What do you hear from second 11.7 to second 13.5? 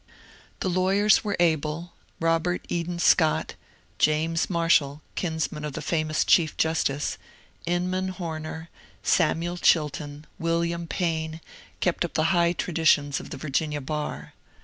kept up the high traditions of the